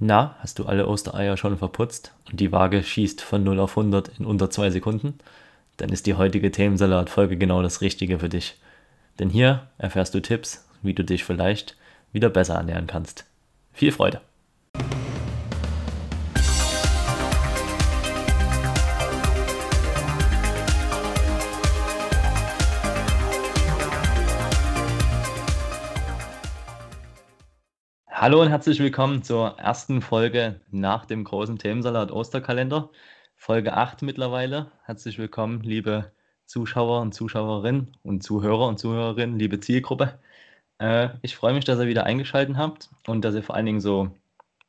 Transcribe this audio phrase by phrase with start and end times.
[0.00, 4.18] Na, hast du alle Ostereier schon verputzt und die Waage schießt von 0 auf 100
[4.18, 5.18] in unter 2 Sekunden?
[5.76, 8.56] Dann ist die heutige Themensalat-Folge genau das Richtige für dich.
[9.18, 11.76] Denn hier erfährst du Tipps, wie du dich vielleicht
[12.12, 13.24] wieder besser ernähren kannst.
[13.72, 14.20] Viel Freude!
[28.20, 32.90] Hallo und herzlich willkommen zur ersten Folge nach dem großen Themensalat Osterkalender.
[33.36, 34.72] Folge 8 mittlerweile.
[34.82, 36.10] Herzlich willkommen, liebe
[36.44, 40.18] Zuschauer und Zuschauerinnen und Zuhörer und Zuhörerinnen, liebe Zielgruppe.
[40.80, 43.80] Äh, ich freue mich, dass ihr wieder eingeschaltet habt und dass ihr vor allen Dingen
[43.80, 44.10] so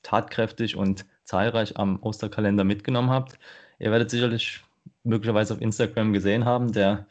[0.03, 3.39] tatkräftig und zahlreich am Osterkalender mitgenommen habt.
[3.79, 4.61] Ihr werdet sicherlich
[5.03, 7.07] möglicherweise auf Instagram gesehen haben, der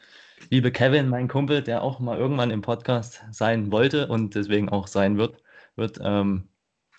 [0.49, 4.87] liebe Kevin, mein Kumpel, der auch mal irgendwann im Podcast sein wollte und deswegen auch
[4.87, 5.35] sein wird,
[5.79, 6.49] wird, ähm,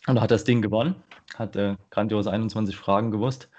[0.07, 0.97] und hat das Ding gewonnen,
[1.37, 3.51] hat äh, grandiose 21 Fragen gewusst.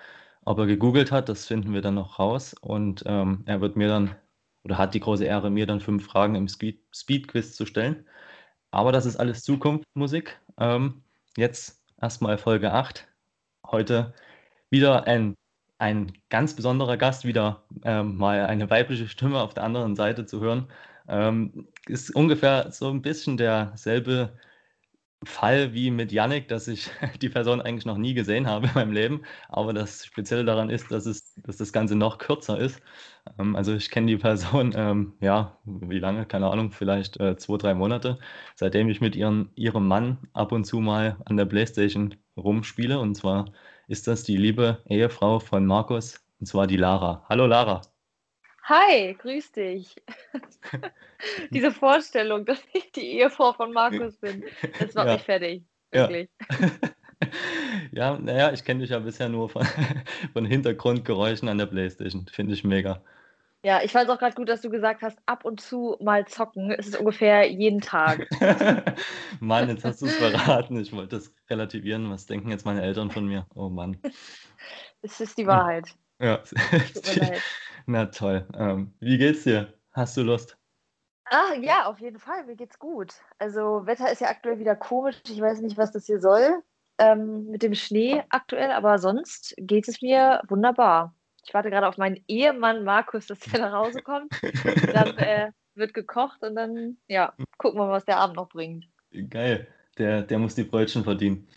[0.44, 2.56] Ob er gegoogelt hat, das finden wir dann noch raus.
[2.62, 4.16] Und ähm, er wird mir dann,
[4.64, 8.06] oder hat die große Ehre, mir dann fünf Fragen im Speed-Quiz zu stellen.
[8.72, 10.40] Aber das ist alles Zukunftsmusik.
[10.58, 11.04] Ähm,
[11.38, 13.08] jetzt erstmal Folge 8.
[13.68, 14.14] Heute
[14.70, 15.36] wieder ein,
[15.78, 20.42] ein ganz besonderer Gast, wieder ähm, mal eine weibliche Stimme auf der anderen Seite zu
[20.42, 20.72] hören.
[21.08, 24.34] Ähm, ist ungefähr so ein bisschen derselbe
[25.24, 26.90] Fall wie mit Yannick, dass ich
[27.22, 29.22] die Person eigentlich noch nie gesehen habe in meinem Leben.
[29.50, 32.82] Aber das Spezielle daran ist, dass, es, dass das Ganze noch kürzer ist.
[33.40, 36.26] Ähm, also ich kenne die Person, ähm, ja, wie lange?
[36.26, 38.20] Keine Ahnung, vielleicht äh, zwei, drei Monate,
[38.56, 43.00] seitdem ich mit ihren, ihrem Mann ab und zu mal an der Playstation rumspiele.
[43.00, 43.46] Und zwar
[43.88, 47.26] ist das die liebe Ehefrau von Markus, und zwar die Lara.
[47.30, 47.82] Hallo Lara.
[48.64, 49.96] Hi, grüß dich.
[51.52, 54.44] Diese Vorstellung, dass ich die Ehefrau von Markus bin,
[54.80, 56.08] das macht Ja, mich fertig, ja.
[56.08, 56.30] wirklich.
[57.92, 59.64] Ja, naja, ich kenne dich ja bisher nur von,
[60.34, 62.26] von Hintergrundgeräuschen an der Playstation.
[62.28, 63.02] Finde ich mega.
[63.64, 66.26] Ja, ich fand es auch gerade gut, dass du gesagt hast, ab und zu mal
[66.26, 66.72] zocken.
[66.72, 68.28] Es ist ungefähr jeden Tag.
[69.40, 70.80] Mann, jetzt hast du es verraten.
[70.80, 72.10] Ich wollte das relativieren.
[72.10, 73.46] Was denken jetzt meine Eltern von mir?
[73.54, 73.98] Oh Mann.
[75.04, 75.46] Es ist die.
[75.46, 75.90] Wahrheit.
[76.20, 77.42] Ja, Tut mir leid.
[77.86, 78.48] Na toll.
[78.56, 79.74] Ähm, wie geht's dir?
[79.92, 80.58] Hast du Lust?
[81.26, 82.46] Ah, ja, auf jeden Fall.
[82.46, 83.14] Mir geht's gut.
[83.40, 85.22] Also, Wetter ist ja aktuell wieder komisch.
[85.28, 86.62] Ich weiß nicht, was das hier soll,
[86.98, 91.16] ähm, mit dem Schnee aktuell, aber sonst geht es mir wunderbar.
[91.46, 94.32] Ich warte gerade auf meinen Ehemann Markus, dass er nach Hause kommt.
[94.94, 98.86] Dann äh, wird gekocht und dann, ja, gucken wir mal, was der Abend noch bringt.
[99.30, 99.68] Geil.
[99.98, 101.48] Der, der muss die Brötchen verdienen.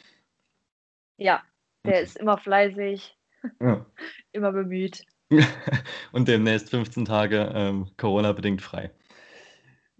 [1.16, 1.42] Ja,
[1.84, 3.16] der ist immer fleißig,
[3.60, 3.86] Ja.
[4.32, 5.04] immer bemüht.
[6.12, 8.90] Und demnächst 15 Tage ähm, Corona-bedingt frei.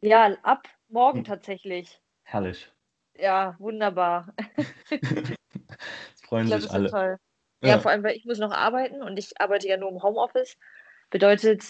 [0.01, 2.01] Ja, ab morgen Hm, tatsächlich.
[2.25, 2.73] Herrlich.
[3.15, 4.35] Ja, wunderbar.
[6.15, 6.91] Es freuen Ich glaube, sich das alle.
[6.91, 7.17] toll.
[7.65, 7.79] Ja, Ja.
[7.79, 10.57] vor allem, weil ich muss noch arbeiten und ich arbeite ja nur im Homeoffice.
[11.11, 11.65] Bedeutet,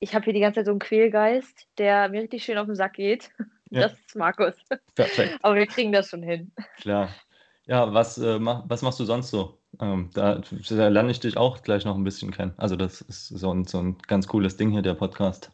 [0.00, 2.74] ich habe hier die ganze Zeit so einen Quälgeist, der mir richtig schön auf den
[2.76, 3.30] Sack geht.
[3.70, 4.54] Ja, Das ist Markus.
[4.94, 5.40] perfekt.
[5.42, 6.52] Aber wir kriegen das schon hin.
[6.76, 7.20] Klar.
[7.66, 9.59] Ja, was, äh, mach, was machst du sonst so?
[9.80, 12.54] Ähm, da, da lerne ich dich auch gleich noch ein bisschen kennen.
[12.56, 15.52] Also das ist so ein, so ein ganz cooles Ding hier, der Podcast.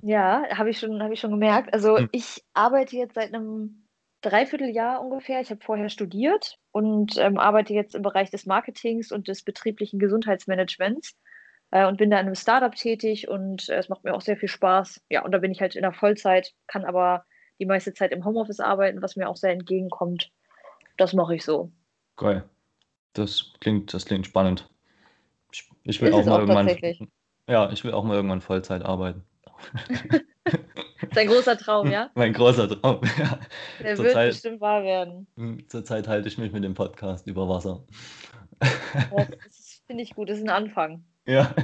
[0.00, 1.72] Ja, habe ich schon, habe ich schon gemerkt.
[1.72, 2.08] Also Hm.
[2.12, 3.86] ich arbeite jetzt seit einem
[4.22, 5.40] Dreivierteljahr ungefähr.
[5.40, 9.98] Ich habe vorher studiert und ähm, arbeite jetzt im Bereich des Marketings und des betrieblichen
[9.98, 11.14] Gesundheitsmanagements
[11.70, 14.36] äh, und bin da in einem Startup tätig und äh, es macht mir auch sehr
[14.36, 15.02] viel Spaß.
[15.10, 17.24] Ja, und da bin ich halt in der Vollzeit, kann aber
[17.58, 20.30] die meiste Zeit im Homeoffice arbeiten, was mir auch sehr entgegenkommt.
[20.96, 21.72] Das mache ich so.
[22.16, 22.44] Geil.
[23.14, 24.68] Das klingt, das klingt spannend.
[25.52, 27.08] Ich, ich will Ist auch mal auch irgendwann,
[27.48, 29.24] ja, ich will auch mal irgendwann Vollzeit arbeiten.
[31.10, 32.10] Ist ein großer Traum, ja?
[32.14, 33.00] Mein großer Traum.
[33.18, 33.38] Ja.
[33.78, 35.26] Der wird Zurzeit, bestimmt wahr werden.
[35.36, 37.84] hm, zurzeit halte ich mich mit dem Podcast über Wasser.
[38.58, 41.04] Das, das finde ich gut, das ist ein Anfang.
[41.26, 41.54] Ja,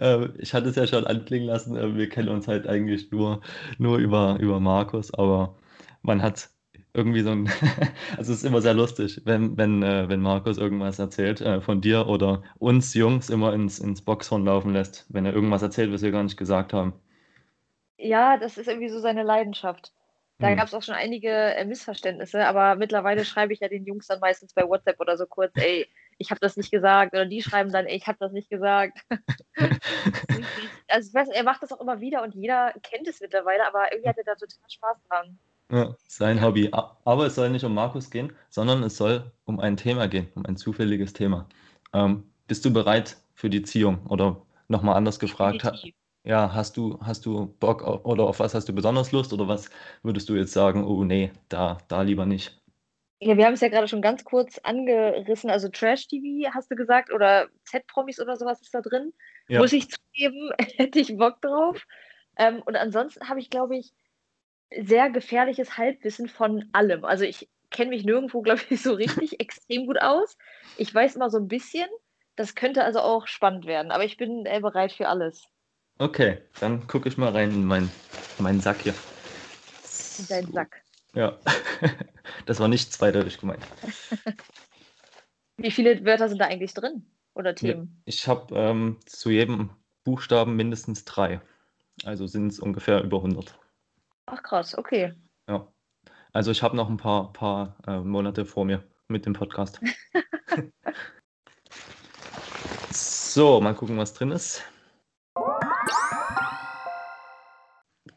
[0.00, 3.40] äh, ich hatte es ja schon anklingen lassen, äh, wir kennen uns halt eigentlich nur,
[3.78, 5.56] nur über, über Markus, aber
[6.02, 6.50] man hat
[6.94, 7.48] irgendwie so ein,
[8.16, 11.80] also es ist immer sehr lustig, wenn, wenn, äh, wenn Markus irgendwas erzählt äh, von
[11.80, 16.02] dir oder uns Jungs immer ins, ins Boxhorn laufen lässt, wenn er irgendwas erzählt, was
[16.02, 16.94] wir gar nicht gesagt haben.
[17.98, 19.92] Ja, das ist irgendwie so seine Leidenschaft.
[20.40, 20.56] Da Hm.
[20.56, 24.20] gab es auch schon einige äh, Missverständnisse, aber mittlerweile schreibe ich ja den Jungs dann
[24.20, 25.88] meistens bei WhatsApp oder so kurz, ey,
[26.18, 27.12] ich habe das nicht gesagt.
[27.14, 28.98] Oder die schreiben dann, ey, ich habe das nicht gesagt.
[30.88, 33.92] Also ich weiß, er macht das auch immer wieder und jeder kennt es mittlerweile, aber
[33.92, 35.38] irgendwie hat er da total Spaß dran.
[35.70, 36.70] Ja, sein Hobby.
[36.72, 40.44] Aber es soll nicht um Markus gehen, sondern es soll um ein Thema gehen, um
[40.46, 41.48] ein zufälliges Thema.
[41.92, 44.06] Ähm, bist du bereit für die Ziehung?
[44.06, 45.78] Oder nochmal anders gefragt, ha-
[46.24, 49.32] ja, hast du, hast du Bock au- oder auf was hast du besonders Lust?
[49.32, 49.70] Oder was
[50.02, 52.60] würdest du jetzt sagen, oh nee, da, da lieber nicht?
[53.20, 55.48] Ja, wir haben es ja gerade schon ganz kurz angerissen.
[55.50, 59.12] Also Trash-TV hast du gesagt oder Z-Promis oder sowas ist da drin.
[59.48, 59.60] Ja.
[59.60, 61.86] Muss ich zugeben, hätte ich Bock drauf.
[62.36, 63.92] Ähm, und ansonsten habe ich, glaube ich,
[64.82, 67.04] sehr gefährliches Halbwissen von allem.
[67.04, 70.36] Also ich kenne mich nirgendwo, glaube ich, so richtig extrem gut aus.
[70.76, 71.86] Ich weiß immer so ein bisschen.
[72.36, 75.46] Das könnte also auch spannend werden, aber ich bin äh, bereit für alles.
[75.98, 77.90] Okay, dann gucke ich mal rein in meinen,
[78.38, 78.94] meinen Sack hier.
[80.18, 80.82] In deinen Sack.
[81.14, 81.38] Ja,
[82.46, 83.62] das war nicht zweideutig gemeint.
[85.56, 88.02] Wie viele Wörter sind da eigentlich drin oder Themen?
[88.06, 89.70] Ich habe ähm, zu jedem
[90.02, 91.40] Buchstaben mindestens drei.
[92.04, 93.56] Also sind es ungefähr über 100.
[94.26, 95.14] Ach krass, okay.
[95.48, 95.68] Ja.
[96.32, 99.80] Also ich habe noch ein paar, paar äh, Monate vor mir mit dem Podcast.
[102.90, 104.62] so, mal gucken, was drin ist.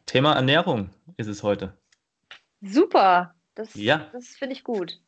[0.06, 1.76] Thema Ernährung ist es heute.
[2.62, 4.08] Super, das, ja.
[4.12, 5.00] das finde ich gut.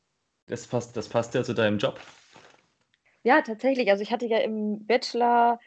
[0.46, 1.98] Das passt, das passt ja zu deinem Job.
[3.22, 3.90] Ja, tatsächlich.
[3.90, 5.58] Also ich hatte ja im Bachelor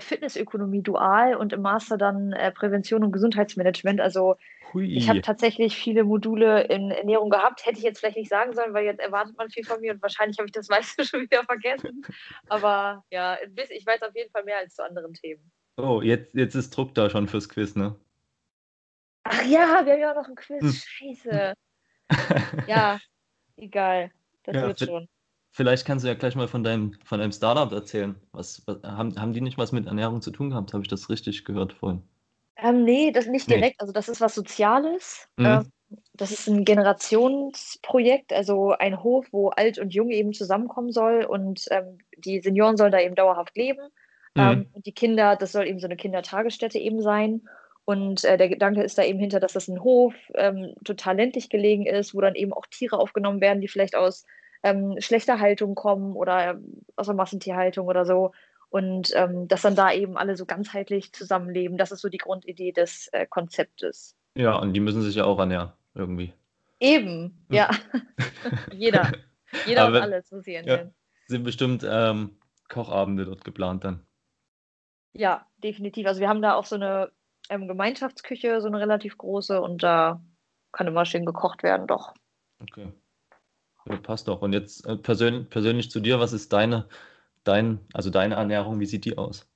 [0.00, 4.00] Fitnessökonomie dual und im Master dann äh, Prävention und Gesundheitsmanagement.
[4.00, 4.36] Also
[4.72, 4.96] Hui.
[4.96, 7.66] ich habe tatsächlich viele Module in Ernährung gehabt.
[7.66, 10.02] Hätte ich jetzt vielleicht nicht sagen sollen, weil jetzt erwartet man viel von mir und
[10.02, 12.02] wahrscheinlich habe ich das meiste schon wieder vergessen.
[12.48, 13.36] Aber ja,
[13.70, 15.50] ich weiß auf jeden Fall mehr als zu anderen Themen.
[15.76, 17.96] Oh, jetzt, jetzt ist Druck da schon fürs Quiz, ne?
[19.24, 20.60] Ach ja, wir haben ja auch noch ein Quiz.
[20.60, 20.72] Hm.
[20.72, 21.54] Scheiße.
[22.66, 22.98] ja,
[23.56, 24.10] egal.
[24.44, 25.08] Das ja, wird schon.
[25.54, 28.14] Vielleicht kannst du ja gleich mal von deinem, von deinem Startup erzählen.
[28.32, 30.72] Was, was, haben, haben die nicht was mit Ernährung zu tun gehabt?
[30.72, 32.02] Habe ich das richtig gehört vorhin?
[32.56, 33.76] Ähm, nee, das nicht direkt.
[33.80, 33.82] Nee.
[33.82, 35.28] Also das ist was Soziales.
[35.36, 35.46] Mhm.
[35.46, 35.72] Ähm,
[36.14, 41.66] das ist ein Generationsprojekt, also ein Hof, wo alt und jung eben zusammenkommen soll und
[41.70, 43.82] ähm, die Senioren sollen da eben dauerhaft leben.
[44.34, 44.40] Mhm.
[44.40, 47.42] Ähm, und die Kinder, das soll eben so eine Kindertagesstätte eben sein.
[47.84, 51.50] Und äh, der Gedanke ist da eben hinter, dass das ein Hof ähm, total ländlich
[51.50, 54.24] gelegen ist, wo dann eben auch Tiere aufgenommen werden, die vielleicht aus
[54.62, 56.60] ähm, schlechter Haltung kommen oder
[56.96, 58.32] aus der Massentierhaltung oder so.
[58.70, 61.76] Und ähm, dass dann da eben alle so ganzheitlich zusammenleben.
[61.76, 64.16] Das ist so die Grundidee des äh, Konzeptes.
[64.34, 66.32] Ja, und die müssen sich ja auch ernähren, irgendwie.
[66.80, 67.54] Eben, hm.
[67.54, 67.70] ja.
[68.72, 69.12] Jeder.
[69.66, 70.88] Jeder Aber, und alles muss sie ernähren.
[70.88, 72.38] Ja, sind bestimmt ähm,
[72.68, 74.06] Kochabende dort geplant dann.
[75.12, 76.06] Ja, definitiv.
[76.06, 77.12] Also wir haben da auch so eine
[77.50, 80.22] ähm, Gemeinschaftsküche, so eine relativ große, und da
[80.72, 82.14] kann immer schön gekocht werden, doch.
[82.62, 82.90] Okay.
[83.86, 84.42] Ja, passt doch.
[84.42, 86.88] Und jetzt äh, persönlich, persönlich zu dir, was ist deine,
[87.44, 89.48] dein, also deine Ernährung, wie sieht die aus?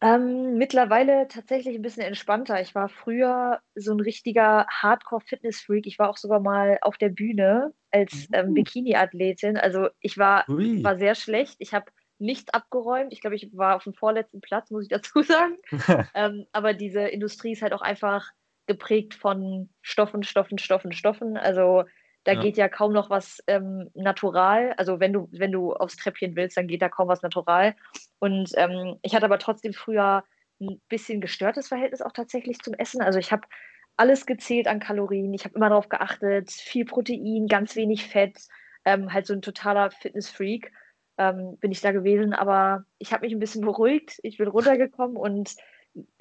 [0.00, 2.60] Ähm, mittlerweile tatsächlich ein bisschen entspannter.
[2.60, 5.86] Ich war früher so ein richtiger Hardcore-Fitness-Freak.
[5.86, 9.56] Ich war auch sogar mal auf der Bühne als ähm, Bikini-Athletin.
[9.56, 11.56] Also ich war, war sehr schlecht.
[11.58, 11.86] Ich habe
[12.18, 13.12] nichts abgeräumt.
[13.12, 15.56] Ich glaube, ich war auf dem vorletzten Platz, muss ich dazu sagen.
[16.14, 18.30] ähm, aber diese Industrie ist halt auch einfach
[18.66, 21.36] geprägt von Stoffen, Stoffen, Stoffen, Stoffen.
[21.36, 21.84] Also
[22.28, 22.42] da ja.
[22.42, 24.74] geht ja kaum noch was ähm, natural.
[24.76, 27.74] Also wenn du, wenn du aufs Treppchen willst, dann geht da kaum was natural.
[28.18, 30.24] Und ähm, ich hatte aber trotzdem früher
[30.60, 33.00] ein bisschen gestörtes Verhältnis auch tatsächlich zum Essen.
[33.00, 33.48] Also ich habe
[33.96, 35.32] alles gezählt an Kalorien.
[35.32, 38.38] Ich habe immer darauf geachtet, viel Protein, ganz wenig Fett,
[38.84, 40.70] ähm, halt so ein totaler Fitnessfreak
[41.16, 42.34] ähm, bin ich da gewesen.
[42.34, 44.18] Aber ich habe mich ein bisschen beruhigt.
[44.22, 45.56] Ich bin runtergekommen und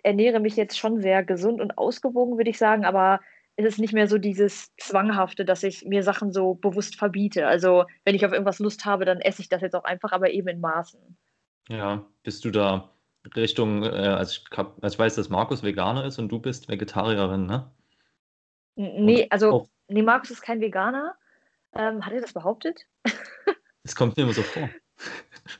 [0.04, 2.86] ernähre mich jetzt schon sehr gesund und ausgewogen, würde ich sagen.
[2.86, 3.19] Aber
[3.57, 7.48] ist es nicht mehr so dieses Zwanghafte, dass ich mir Sachen so bewusst verbiete.
[7.48, 10.30] Also wenn ich auf irgendwas Lust habe, dann esse ich das jetzt auch einfach, aber
[10.30, 11.18] eben in Maßen.
[11.68, 12.92] Ja, bist du da
[13.35, 16.69] Richtung, äh, also, ich hab, also ich weiß, dass Markus Veganer ist und du bist
[16.69, 17.69] Vegetarierin, ne?
[18.76, 19.68] Nee, also, oh.
[19.87, 21.16] nee, Markus ist kein Veganer.
[21.73, 22.85] Ähm, hat er das behauptet?
[23.83, 24.69] Das kommt mir immer so vor.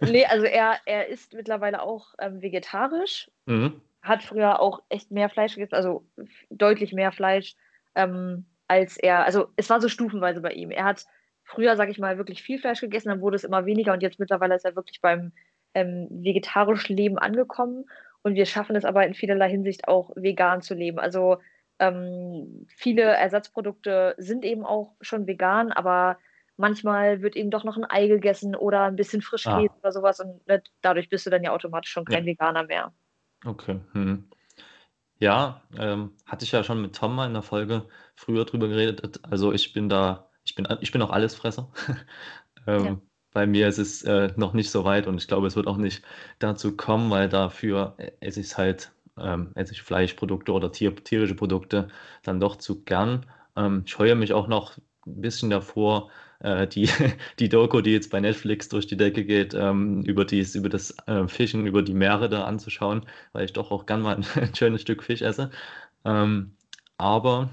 [0.02, 3.32] nee, also er, er ist mittlerweile auch ähm, vegetarisch.
[3.46, 3.80] Mhm.
[4.02, 6.06] Hat früher auch echt mehr Fleisch gegessen, also
[6.50, 7.56] deutlich mehr Fleisch
[7.98, 10.72] ähm, als er, also es war so stufenweise bei ihm.
[10.72, 11.06] Er hat
[11.44, 14.20] früher, sag ich mal, wirklich viel Fleisch gegessen, dann wurde es immer weniger und jetzt
[14.20, 15.32] mittlerweile ist er wirklich beim
[15.74, 17.86] ähm, vegetarischen Leben angekommen
[18.22, 21.00] und wir schaffen es aber in vielerlei Hinsicht auch vegan zu leben.
[21.00, 21.38] Also
[21.80, 26.18] ähm, viele Ersatzprodukte sind eben auch schon vegan, aber
[26.58, 29.80] manchmal wird eben doch noch ein Ei gegessen oder ein bisschen Frischkäse ah.
[29.82, 32.32] oder sowas und ne, dadurch bist du dann ja automatisch schon kein ja.
[32.32, 32.94] Veganer mehr.
[33.46, 33.80] Okay.
[33.94, 34.30] Hm.
[35.20, 39.20] Ja, ähm, hatte ich ja schon mit Tom mal in der Folge früher drüber geredet.
[39.24, 41.72] Also ich bin da, ich bin, ich bin auch Allesfresser.
[42.68, 43.02] ähm, ja.
[43.34, 45.78] Bei mir ist es äh, noch nicht so weit und ich glaube, es wird auch
[45.78, 46.04] nicht
[46.40, 51.90] dazu kommen, weil dafür esse ich halt, ähm, esse ich Fleischprodukte oder Tier, tierische Produkte
[52.24, 53.26] dann doch zu gern.
[53.56, 56.10] Ähm, ich scheue mich auch noch ein bisschen davor,
[56.40, 56.90] äh, die,
[57.40, 60.96] die Doku, die jetzt bei Netflix durch die Decke geht, ähm, über, dies, über das
[61.08, 64.82] äh, Fischen, über die Meere da anzuschauen, weil ich doch auch gern mal ein, schönes
[64.82, 65.52] Stück Fisch esse.
[66.06, 66.56] Ähm,
[66.98, 67.50] aber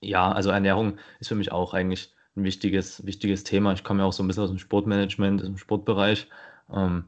[0.00, 3.72] ja, also Ernährung ist für mich auch eigentlich ein wichtiges, wichtiges Thema.
[3.72, 6.28] Ich komme ja auch so ein bisschen aus dem Sportmanagement, aus dem Sportbereich.
[6.72, 7.04] Ähm,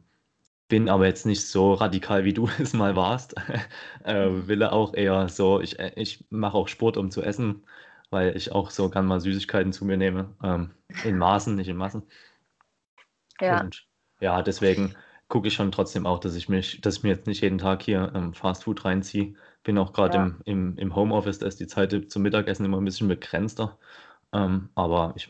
[0.68, 3.34] bin aber jetzt nicht so radikal, wie du es mal warst.
[4.04, 4.48] äh, mhm.
[4.48, 7.64] will auch eher so, ich, äh, ich mache auch Sport, um zu essen,
[8.10, 10.34] weil ich auch so gern mal Süßigkeiten zu mir nehme.
[10.42, 10.70] Ähm,
[11.04, 12.02] in Maßen, nicht in Massen.
[13.40, 13.60] Ja.
[13.60, 13.86] Und
[14.20, 14.94] ja, deswegen
[15.28, 17.82] gucke ich schon trotzdem auch, dass ich mich, dass ich mir jetzt nicht jeden Tag
[17.82, 19.34] hier ähm, Fast Food reinziehe.
[19.62, 20.24] Bin auch gerade ja.
[20.24, 23.78] im, im, im Homeoffice, da ist die Zeit zum Mittagessen immer ein bisschen begrenzter.
[24.32, 25.28] Ähm, aber ich,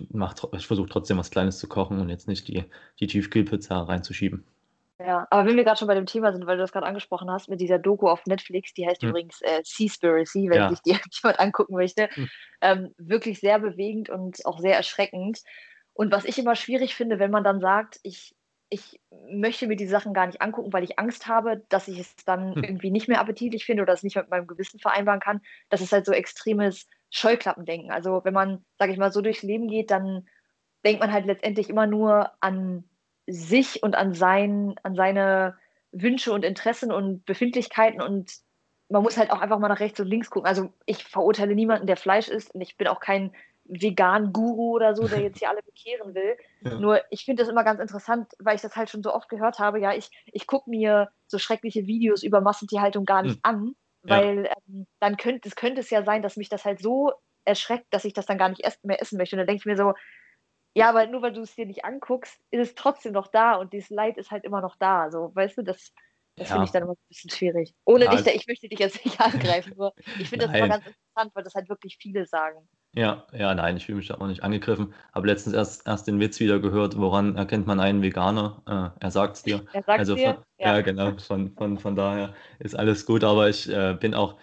[0.52, 2.64] ich versuche trotzdem was Kleines zu kochen und jetzt nicht die,
[3.00, 4.44] die Tiefkühlpizza reinzuschieben.
[5.00, 7.31] Ja, aber wenn wir gerade schon bei dem Thema sind, weil du das gerade angesprochen
[7.31, 9.11] hast, mit dieser Doku auf Netflix, die heißt hm.
[9.11, 10.71] übrigens äh, Seaspiracy, wenn ja.
[10.71, 10.90] sich die
[11.23, 12.28] jemand angucken möchte, hm.
[12.61, 15.43] ähm, wirklich sehr bewegend und auch sehr erschreckend.
[15.93, 18.35] Und was ich immer schwierig finde, wenn man dann sagt, ich,
[18.71, 19.00] ich
[19.31, 22.57] möchte mir die Sachen gar nicht angucken, weil ich Angst habe, dass ich es dann
[22.57, 22.64] hm.
[22.64, 25.93] irgendwie nicht mehr appetitlich finde oder es nicht mit meinem Gewissen vereinbaren kann, das ist
[25.93, 27.93] halt so extremes Scheuklappendenken.
[27.93, 30.26] Also wenn man, sage ich mal, so durchs Leben geht, dann
[30.85, 32.85] denkt man halt letztendlich immer nur an
[33.28, 35.56] sich und an, sein, an seine
[35.92, 38.32] Wünsche und Interessen und Befindlichkeiten und
[38.88, 40.49] man muss halt auch einfach mal nach rechts und links gucken.
[40.49, 43.32] Also ich verurteile niemanden, der Fleisch isst und ich bin auch kein
[43.64, 46.37] Vegan-Guru oder so, der jetzt hier alle bekehren will.
[46.62, 46.78] Ja.
[46.78, 49.58] Nur ich finde das immer ganz interessant, weil ich das halt schon so oft gehört
[49.58, 49.78] habe.
[49.78, 53.40] Ja, ich, ich gucke mir so schreckliche Videos über Massentierhaltung gar nicht hm.
[53.42, 54.52] an, weil ja.
[54.68, 57.12] ähm, dann könnte es könnte es ja sein, dass mich das halt so
[57.44, 59.37] erschreckt, dass ich das dann gar nicht mehr essen möchte.
[59.37, 59.94] Und dann denke ich mir so,
[60.75, 63.73] ja, aber nur weil du es dir nicht anguckst, ist es trotzdem noch da und
[63.73, 65.11] dieses Leid ist halt immer noch da.
[65.11, 65.93] So, weißt du, das,
[66.37, 66.55] das ja.
[66.55, 67.75] finde ich dann immer ein bisschen schwierig.
[67.85, 70.69] Ohne ja, dich, da, ich möchte dich jetzt nicht angreifen, nur ich finde das immer
[70.69, 72.69] ganz interessant, weil das halt wirklich viele sagen.
[72.95, 74.95] Ja, ja, nein, ich fühle mich da auch nicht angegriffen.
[75.13, 78.63] Habe letztens erst, erst den Witz wieder gehört, woran erkennt man einen Veganer?
[78.67, 79.65] Äh, er sagt es dir.
[79.73, 80.35] Er sagt also dir?
[80.35, 80.77] Von, ja.
[80.77, 80.81] ja.
[80.81, 84.39] genau, von, von, von daher ist alles gut, aber ich äh, bin auch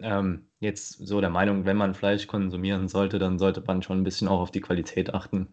[0.00, 4.04] ähm, jetzt so der Meinung, wenn man Fleisch konsumieren sollte, dann sollte man schon ein
[4.04, 5.48] bisschen auch auf die Qualität achten.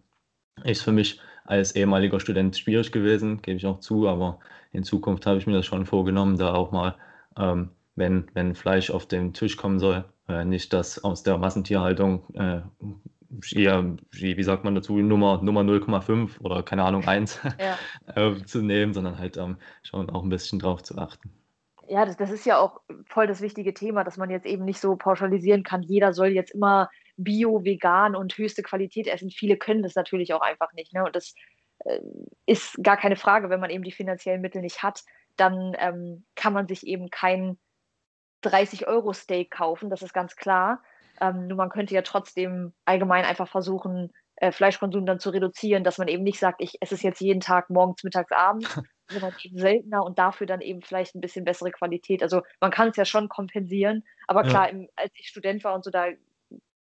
[0.63, 4.39] Ist für mich als ehemaliger Student schwierig gewesen, gebe ich auch zu, aber
[4.73, 6.95] in Zukunft habe ich mir das schon vorgenommen, da auch mal,
[7.37, 12.23] ähm, wenn, wenn Fleisch auf den Tisch kommen soll, äh, nicht das aus der Massentierhaltung
[12.33, 12.61] äh,
[13.55, 17.77] eher, wie, sagt man dazu, Nummer, Nummer 0,5 oder keine Ahnung 1 ja.
[18.15, 21.31] äh, zu nehmen, sondern halt ähm, schon auch ein bisschen drauf zu achten
[21.87, 24.79] ja, das, das ist ja auch voll das wichtige Thema, dass man jetzt eben nicht
[24.79, 29.31] so pauschalisieren kann, jeder soll jetzt immer bio, vegan und höchste Qualität essen.
[29.31, 30.93] Viele können das natürlich auch einfach nicht.
[30.93, 31.03] Ne?
[31.03, 31.33] Und das
[31.79, 31.99] äh,
[32.45, 35.03] ist gar keine Frage, wenn man eben die finanziellen Mittel nicht hat,
[35.35, 37.57] dann ähm, kann man sich eben kein
[38.43, 40.81] 30-Euro-Steak kaufen, das ist ganz klar.
[41.19, 45.97] Ähm, nur man könnte ja trotzdem allgemein einfach versuchen, äh, Fleischkonsum dann zu reduzieren, dass
[45.97, 48.67] man eben nicht sagt, ich esse es jetzt jeden Tag morgens, mittags, abends,
[49.09, 52.23] sondern eben seltener und dafür dann eben vielleicht ein bisschen bessere Qualität.
[52.23, 54.71] Also man kann es ja schon kompensieren, aber klar, ja.
[54.71, 56.07] im, als ich Student war und so, da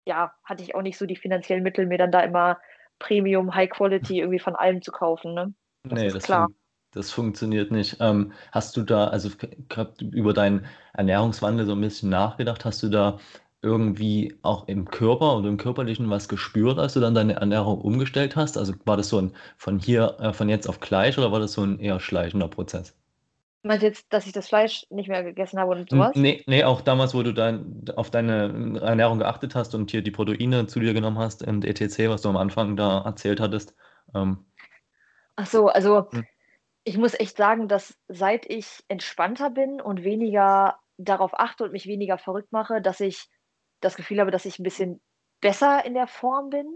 [0.08, 2.60] ja, hatte ich auch nicht so die finanziellen Mittel, mir dann da immer
[3.00, 5.34] Premium, High Quality irgendwie von allem zu kaufen.
[5.34, 5.54] Ne?
[5.84, 6.46] Das nee, ist das klar.
[6.48, 6.56] Fun
[6.96, 7.98] das funktioniert nicht.
[8.00, 9.30] Ähm, hast du da, also
[10.00, 12.64] über deinen Ernährungswandel so ein bisschen nachgedacht?
[12.64, 13.20] Hast du da
[13.66, 18.36] irgendwie auch im Körper oder im Körperlichen was gespürt, als du dann deine Ernährung umgestellt
[18.36, 18.58] hast?
[18.58, 21.54] Also war das so ein von hier, äh, von jetzt auf gleich oder war das
[21.54, 22.96] so ein eher schleichender Prozess?
[23.64, 26.12] Meinst du jetzt, dass ich das Fleisch nicht mehr gegessen habe und sowas?
[26.14, 30.12] Nee, nee, auch damals, wo du dein, auf deine Ernährung geachtet hast und hier die
[30.12, 33.74] Proteine zu dir genommen hast und etc., was du am Anfang da erzählt hattest.
[34.14, 34.46] Ähm.
[35.36, 36.26] Ach so, also hm.
[36.84, 41.88] ich muss echt sagen, dass seit ich entspannter bin und weniger darauf achte und mich
[41.88, 43.30] weniger verrückt mache, dass ich
[43.82, 45.02] das Gefühl habe, dass ich ein bisschen
[45.42, 46.68] besser in der Form bin.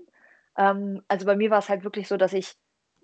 [0.58, 2.56] Ähm, also bei mir war es halt wirklich so, dass ich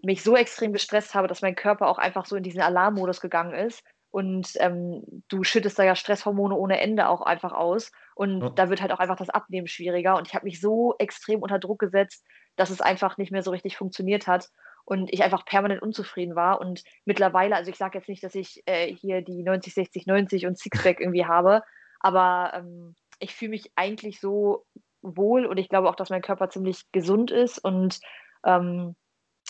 [0.03, 3.53] mich so extrem gestresst habe, dass mein Körper auch einfach so in diesen Alarmmodus gegangen
[3.53, 3.83] ist.
[4.11, 7.91] Und ähm, du schüttest da ja Stresshormone ohne Ende auch einfach aus.
[8.15, 8.49] Und ja.
[8.49, 10.15] da wird halt auch einfach das Abnehmen schwieriger.
[10.15, 12.23] Und ich habe mich so extrem unter Druck gesetzt,
[12.55, 14.49] dass es einfach nicht mehr so richtig funktioniert hat.
[14.85, 16.61] Und ich einfach permanent unzufrieden war.
[16.61, 20.45] Und mittlerweile, also ich sage jetzt nicht, dass ich äh, hier die 90, 60, 90
[20.45, 21.63] und Sixpack irgendwie habe,
[21.99, 24.65] aber ähm, ich fühle mich eigentlich so
[25.01, 27.99] wohl und ich glaube auch, dass mein Körper ziemlich gesund ist und
[28.43, 28.95] ähm,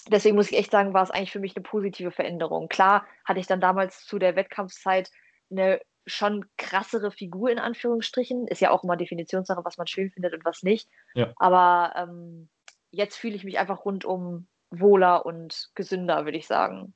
[0.10, 2.68] deswegen muss ich echt sagen, war es eigentlich für mich eine positive Veränderung.
[2.68, 5.10] Klar hatte ich dann damals zu der Wettkampfzeit
[5.50, 8.48] eine schon krassere Figur in Anführungsstrichen.
[8.48, 10.88] Ist ja auch immer Definitionssache, was man schön findet und was nicht.
[11.16, 11.34] Ja.
[11.38, 12.50] Aber ähm,
[12.92, 16.94] jetzt fühle ich mich einfach rundum wohler und gesünder, würde ich sagen.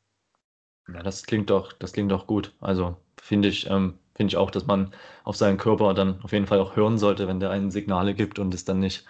[0.94, 2.56] Ja, das klingt doch, das klingt doch gut.
[2.60, 6.46] Also finde ich, ähm, finde ich auch, dass man auf seinen Körper dann auf jeden
[6.46, 9.06] Fall auch hören sollte, wenn der einen Signale gibt und es dann nicht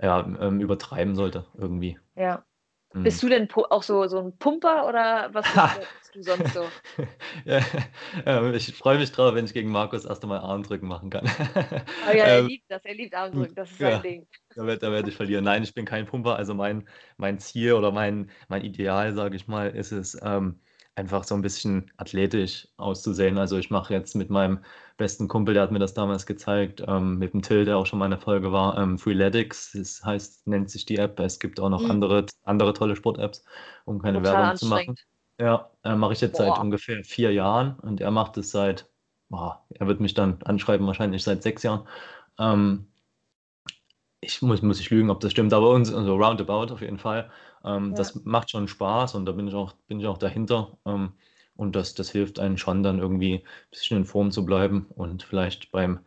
[0.00, 1.98] ja, ähm, übertreiben sollte irgendwie.
[2.14, 2.44] Ja.
[2.92, 3.02] Mhm.
[3.02, 5.44] Bist du denn auch so, so ein Pumper oder was
[5.98, 6.64] bist du sonst so?
[7.44, 11.28] ja, ich freue mich drauf, wenn ich gegen Markus erst einmal Armdrücken machen kann.
[12.08, 14.26] oh ja, er ähm, liebt das, er liebt Armdrücken, das ist ja, sein Ding.
[14.54, 15.42] Da werde, da werde ich verlieren.
[15.42, 16.36] Nein, ich bin kein Pumper.
[16.36, 20.60] Also mein, mein Ziel oder mein, mein Ideal, sage ich mal, ist es, ähm,
[20.94, 23.38] einfach so ein bisschen athletisch auszusehen.
[23.38, 24.58] Also ich mache jetzt mit meinem
[24.96, 27.98] besten Kumpel, der hat mir das damals gezeigt, ähm, mit dem Till, der auch schon
[27.98, 31.18] mal in der Folge war, ähm, Freeletics, das heißt, nennt sich die App.
[31.18, 31.90] Es gibt auch noch mhm.
[31.90, 33.44] andere, andere tolle Sport-Apps,
[33.84, 34.96] um keine Total Werbung zu machen.
[35.40, 36.54] Ja, äh, mache ich jetzt Boah.
[36.54, 38.88] seit ungefähr vier Jahren und er macht es seit,
[39.28, 41.88] boah, er wird mich dann anschreiben, wahrscheinlich seit sechs Jahren.
[42.38, 42.86] Ähm,
[44.22, 47.30] ich muss, muss ich lügen, ob das stimmt, aber uns, also roundabout auf jeden Fall.
[47.64, 47.96] Ähm, ja.
[47.96, 50.78] Das macht schon Spaß und da bin ich auch, bin ich auch dahinter.
[50.86, 51.12] Ähm,
[51.56, 55.24] und das, das hilft einem schon dann irgendwie ein bisschen in Form zu bleiben und
[55.24, 56.00] vielleicht beim,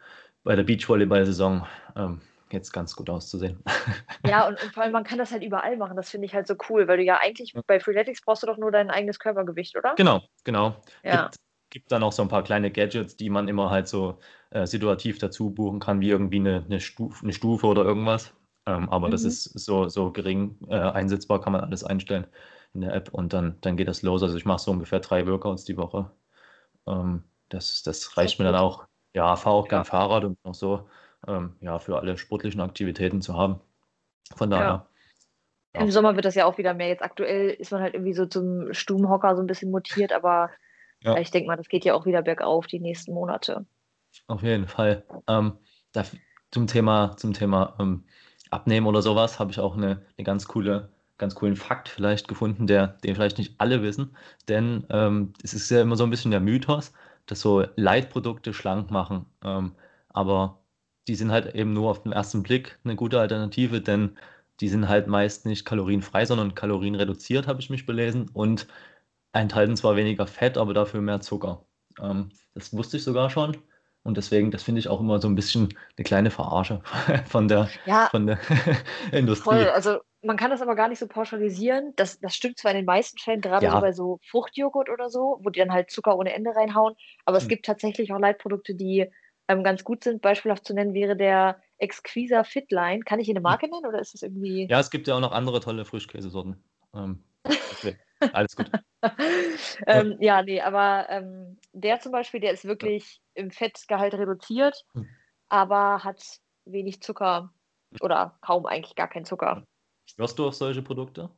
[0.43, 3.62] bei der Beachvolleyball-Saison ähm, jetzt ganz gut auszusehen.
[4.27, 5.95] Ja, und, und, vor allem man kann das halt überall machen.
[5.95, 8.57] Das finde ich halt so cool, weil du ja eigentlich bei Freeletics brauchst du doch
[8.57, 9.93] nur dein eigenes Körpergewicht, oder?
[9.98, 10.75] Genau, genau.
[11.03, 11.25] Ja.
[11.25, 11.36] Gibt,
[11.75, 14.17] gibt dann auch so ein paar kleine Gadgets, die man immer halt so
[14.50, 18.34] äh, situativ dazu buchen kann, wie irgendwie eine, eine, Stufe, eine Stufe oder irgendwas.
[18.65, 19.12] Ähm, aber mhm.
[19.12, 22.27] das ist so, so gering äh, einsetzbar, kann man alles einstellen
[22.74, 24.24] in der App und dann, dann geht das los.
[24.24, 26.10] Also ich mache so ungefähr drei Workouts die Woche.
[26.88, 28.88] Ähm, das, das reicht mir dann auch.
[29.13, 29.72] Ja, fahre auch ja.
[29.72, 30.88] gern Fahrrad und noch so,
[31.27, 33.60] ähm, ja, für alle sportlichen Aktivitäten zu haben.
[34.34, 34.88] Von daher.
[35.74, 35.82] Ja.
[35.82, 36.88] Im Sommer wird das ja auch wieder mehr.
[36.88, 40.50] Jetzt aktuell ist man halt irgendwie so zum Stubenhocker so ein bisschen mutiert, aber
[41.01, 41.17] ja.
[41.17, 43.65] ich denke mal, das geht ja auch wieder bergauf die nächsten Monate.
[44.27, 45.03] Auf jeden Fall.
[45.27, 45.57] Ähm,
[45.91, 46.03] da,
[46.51, 48.05] zum Thema, zum Thema ähm,
[48.49, 52.67] Abnehmen oder sowas habe ich auch eine, eine ganz coole, ganz coolen Fakt vielleicht gefunden,
[52.67, 54.15] der, den vielleicht nicht alle wissen.
[54.47, 56.93] Denn ähm, es ist ja immer so ein bisschen der Mythos,
[57.25, 59.25] dass so Leitprodukte schlank machen.
[59.43, 59.75] Ähm,
[60.09, 60.61] aber
[61.07, 64.17] die sind halt eben nur auf den ersten Blick eine gute Alternative, denn
[64.59, 68.67] die sind halt meist nicht kalorienfrei, sondern kalorienreduziert, habe ich mich belesen, und
[69.41, 71.65] enthalten zwar weniger Fett, aber dafür mehr Zucker.
[72.01, 73.57] Ähm, das wusste ich sogar schon.
[74.03, 76.81] Und deswegen, das finde ich auch immer so ein bisschen eine kleine Verarsche
[77.27, 78.39] von der, ja, von der
[79.11, 79.49] Industrie.
[79.49, 79.69] Voll.
[79.69, 81.93] Also man kann das aber gar nicht so pauschalisieren.
[81.95, 83.71] Das, das stimmt zwar in den meisten Fällen, gerade ja.
[83.71, 86.95] so bei so Fruchtjoghurt oder so, wo die dann halt Zucker ohne Ende reinhauen,
[87.25, 87.50] aber es hm.
[87.50, 89.09] gibt tatsächlich auch Leitprodukte, die
[89.48, 90.21] ähm, ganz gut sind.
[90.21, 93.01] Beispielhaft zu nennen wäre der Exquisa Fitline.
[93.01, 93.43] Kann ich ihn eine hm.
[93.43, 94.67] Marke nennen oder ist das irgendwie.
[94.69, 96.63] Ja, es gibt ja auch noch andere tolle Frischkäsesorten.
[96.93, 97.24] Ähm,
[98.34, 98.72] alles gut.
[99.88, 105.08] ähm, ja, nee, aber ähm, der zum Beispiel, der ist wirklich im Fettgehalt reduziert, hm.
[105.50, 106.22] aber hat
[106.66, 107.53] wenig Zucker
[108.01, 109.64] oder kaum eigentlich gar keinen Zucker.
[110.05, 111.29] Schwörst du auf solche Produkte?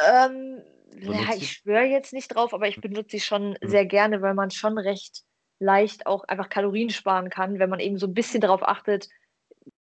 [0.00, 0.62] Ähm,
[0.98, 3.68] ja, ich schwöre jetzt nicht drauf, aber ich benutze sie schon hm.
[3.68, 5.22] sehr gerne, weil man schon recht
[5.58, 9.08] leicht auch einfach Kalorien sparen kann, wenn man eben so ein bisschen darauf achtet,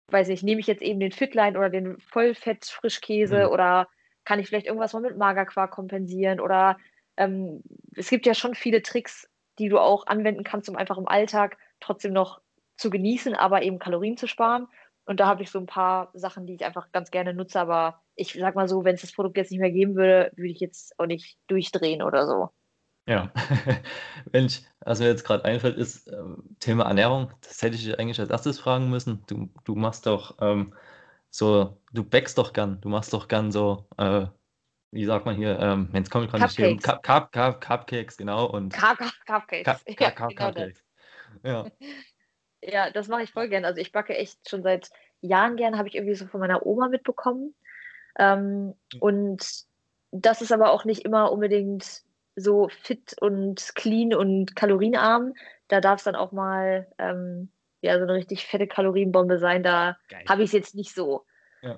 [0.08, 3.52] weiß nicht, nehme ich jetzt eben den Fitline oder den Vollfett-Frischkäse hm.
[3.52, 3.88] oder
[4.26, 6.78] kann ich vielleicht irgendwas mal mit Magerquark kompensieren oder
[7.18, 7.62] ähm,
[7.96, 9.30] es gibt ja schon viele Tricks,
[9.60, 12.42] die du auch anwenden kannst, um einfach im Alltag trotzdem noch
[12.78, 14.68] zu genießen, aber eben Kalorien zu sparen.
[15.06, 18.02] Und da habe ich so ein paar Sachen, die ich einfach ganz gerne nutze, aber
[18.16, 20.60] ich sag mal so, wenn es das Produkt jetzt nicht mehr geben würde, würde ich
[20.60, 22.50] jetzt auch nicht durchdrehen oder so.
[23.08, 23.32] Ja,
[24.32, 26.24] wenn ich, also jetzt gerade einfällt, ist äh,
[26.60, 29.24] Thema Ernährung, das hätte ich eigentlich als erstes fragen müssen.
[29.28, 30.74] Du, du machst doch ähm,
[31.32, 34.26] so, du backst doch gern, du machst doch gern so, äh,
[34.92, 38.18] wie sagt man hier, ähm, jetzt komme ich gerade nicht hier, Cup, Cup, Cup, Cupcakes,
[38.18, 38.46] genau.
[38.46, 39.66] Und Cup, Cupcakes.
[39.66, 40.84] Cup, ja, Cup, genau Cupcakes.
[41.44, 41.66] Ja.
[42.62, 43.64] ja, das mache ich voll gern.
[43.64, 44.92] Also ich backe echt schon seit
[45.22, 47.56] Jahren gern, habe ich irgendwie so von meiner Oma mitbekommen.
[48.20, 48.76] Ähm, mhm.
[49.00, 49.64] Und
[50.12, 52.04] das ist aber auch nicht immer unbedingt
[52.36, 55.34] so fit und clean und kalorienarm.
[55.70, 57.50] Da darf es dann auch mal ähm,
[57.82, 59.64] ja, so eine richtig fette Kalorienbombe sein.
[59.64, 61.26] Da habe ich es jetzt nicht so.
[61.62, 61.78] Ja.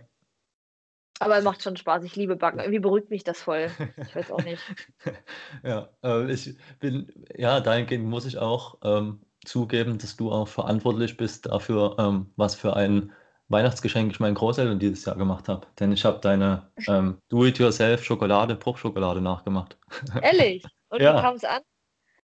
[1.20, 2.04] Aber es macht schon Spaß.
[2.04, 2.60] Ich liebe Backen.
[2.60, 3.70] Irgendwie beruhigt mich das voll.
[3.98, 4.62] Ich weiß auch nicht.
[5.64, 11.16] ja, äh, ich bin, ja, dahingehend muss ich auch ähm, zugeben, dass du auch verantwortlich
[11.16, 13.14] bist dafür, ähm, was für ein
[13.48, 15.68] Weihnachtsgeschenk ich meinen Großeltern dieses Jahr gemacht habe.
[15.80, 19.78] Denn ich habe deine ähm, Do-it-yourself Schokolade, Bruchschokolade nachgemacht.
[20.22, 20.66] Ehrlich?
[20.90, 21.16] Und ja.
[21.16, 21.62] wie kam es an?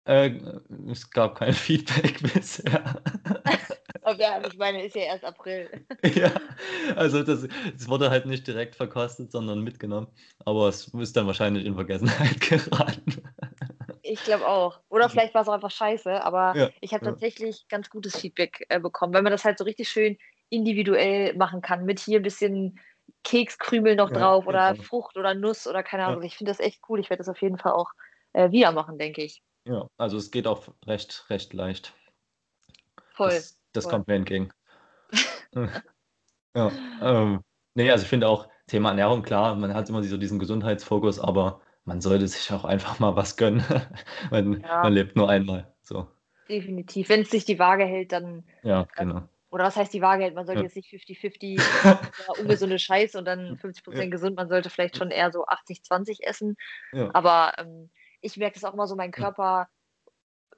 [0.06, 0.40] Äh,
[0.90, 3.02] es gab kein Feedback bisher.
[4.18, 5.70] ja, ich meine, ist ja erst April.
[6.16, 6.32] ja,
[6.96, 10.08] also das, das, wurde halt nicht direkt verkostet, sondern mitgenommen.
[10.46, 13.22] Aber es ist dann wahrscheinlich in Vergessenheit geraten.
[14.02, 14.80] ich glaube auch.
[14.90, 17.12] Oder vielleicht war es auch einfach scheiße, aber ja, ich habe ja.
[17.12, 20.18] tatsächlich ganz gutes Feedback äh, bekommen, wenn man das halt so richtig schön
[20.50, 22.80] individuell machen kann, mit hier ein bisschen
[23.24, 26.24] Kekskrümel noch drauf oder Frucht oder Nuss oder keine Ahnung.
[26.24, 27.00] Ich finde das echt cool.
[27.00, 27.92] Ich werde das auf jeden Fall auch
[28.34, 29.44] äh, wieder machen, denke ich.
[29.65, 31.93] Ja, also es geht auch recht, recht leicht.
[33.13, 33.30] Voll.
[33.30, 33.91] Das, das voll.
[33.91, 34.52] kommt mir entgegen.
[36.56, 37.41] ja, ähm,
[37.76, 41.62] nee, also ich finde auch, Thema Ernährung, klar, man hat immer so diesen Gesundheitsfokus, aber
[41.86, 43.63] man sollte sich auch einfach mal was gönnen.
[44.32, 44.84] man, Ja.
[44.84, 45.74] man lebt nur einmal.
[45.82, 46.08] So.
[46.48, 47.10] Definitiv.
[47.10, 49.24] Wenn es sich die Waage hält, dann, Ja, genau.
[49.50, 50.36] oder was heißt die Waage hält?
[50.36, 50.65] Man sollte Ja.
[50.65, 52.00] jetzt nicht 50-50 ja,
[52.39, 54.36] ungesunde Scheiße und dann 50% gesund.
[54.36, 56.56] Man sollte vielleicht schon eher so 80-20 essen.
[56.93, 57.10] Ja.
[57.13, 57.89] Aber ähm,
[58.22, 59.12] ich merke das auch immer so, mein.
[59.12, 59.70] Körper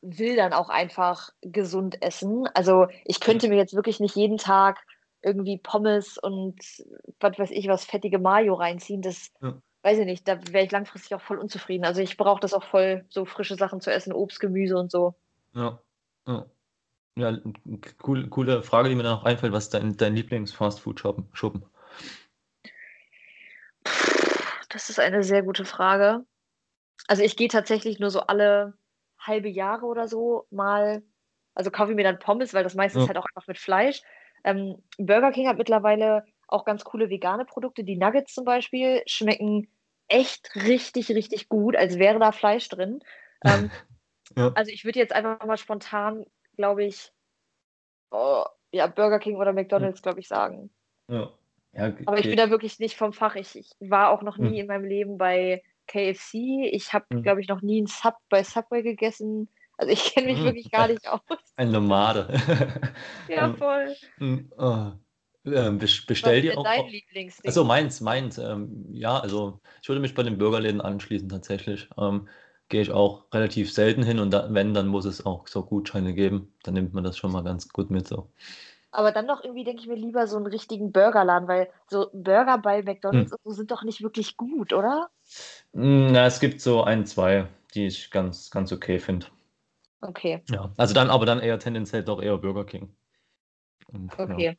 [0.01, 2.47] will dann auch einfach gesund essen.
[2.53, 4.79] Also ich könnte mir jetzt wirklich nicht jeden Tag
[5.21, 6.59] irgendwie Pommes und
[7.19, 9.03] was weiß ich was, fettige Mayo reinziehen.
[9.03, 9.61] Das Ja.
[9.83, 11.85] weiß ich nicht, da wäre ich langfristig auch voll unzufrieden.
[11.85, 15.13] Also ich brauche das auch voll, so frische Sachen zu essen, Obst, Gemüse und so.
[15.53, 15.79] Ja.
[16.27, 16.45] Ja.
[17.17, 17.37] Ja,
[18.07, 19.51] cool, coole Frage, die mir dann noch einfällt.
[19.51, 21.27] Was ist dein, dein Lieblings-Fastfood-Schuppen?
[21.33, 21.65] Schuppen?
[24.69, 26.25] Das ist eine sehr gute Frage.
[27.07, 28.73] Also ich gehe tatsächlich nur so alle
[29.19, 31.03] halbe Jahre oder so mal,
[31.53, 33.07] also kaufe ich mir dann Pommes, weil das meiste ist Ja.
[33.07, 34.01] halt auch einfach mit Fleisch.
[34.43, 37.83] Ähm, Burger King hat mittlerweile auch ganz coole vegane Produkte.
[37.83, 39.67] Die Nuggets zum Beispiel schmecken
[40.07, 42.99] echt richtig, richtig gut, als wäre da Fleisch drin.
[43.45, 43.71] Ähm,
[44.37, 44.55] Ja.
[44.55, 46.25] also ich würde jetzt einfach mal spontan,
[46.57, 47.11] glaube ich,
[48.11, 50.71] oh, ja, Burger King oder McDonald's, glaube ich, sagen.
[51.07, 51.37] Ja.
[51.73, 52.29] Ja, Aber ich okay.
[52.29, 53.35] bin da wirklich nicht vom Fach.
[53.35, 54.59] Ich, ich war auch noch nie Hm.
[54.59, 56.69] in meinem Leben bei KFC.
[56.71, 57.23] Ich habe, Hm.
[57.23, 59.49] glaube ich, noch nie einen Sub bei Subway gegessen.
[59.77, 60.45] Also ich kenne mich Hm.
[60.45, 61.19] wirklich gar nicht aus.
[61.57, 62.27] Ein Nomade.
[63.27, 63.95] Ja, Ähm, voll.
[64.19, 64.91] hm, oh.
[65.45, 66.63] Ähm, bestell ist dir auch.
[66.65, 67.49] dein Lieblingsding?
[67.49, 68.37] Also meins, meins.
[68.37, 71.89] Ähm, ja, also ich würde mich bei den Burgerläden anschließen tatsächlich.
[71.97, 72.27] Ähm,
[72.69, 76.13] gehe ich auch relativ selten hin und da, wenn, dann muss es auch so Gutscheine
[76.13, 76.53] geben.
[76.63, 78.29] Dann nimmt man das schon mal ganz gut mit so.
[78.91, 82.57] Aber dann doch irgendwie denke ich mir lieber so einen richtigen Burgerladen, weil so Burger
[82.57, 83.37] bei McDonald's Hm.
[83.43, 85.09] und so sind doch nicht wirklich gut, oder?
[85.73, 89.27] Hm, Na, es gibt so ein, zwei, die ich ganz, ganz okay finde.
[90.01, 90.71] Okay, Ja.
[90.77, 92.95] Also dann, aber dann eher tendenziell doch eher Burger King.
[93.87, 94.23] Und, ja.
[94.23, 94.57] okay.